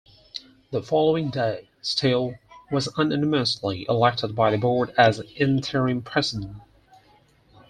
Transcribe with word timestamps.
The 0.71 0.81
following 0.81 1.29
day, 1.29 1.69
Steele 1.83 2.33
was 2.71 2.89
unanimously 2.97 3.85
elected 3.87 4.33
by 4.35 4.49
the 4.49 4.57
Board 4.57 4.95
as 4.97 5.19
interim 5.35 6.01
president. 6.01 6.57